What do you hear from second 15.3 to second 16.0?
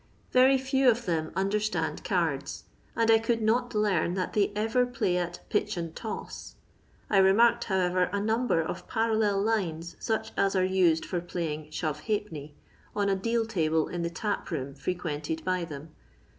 by them.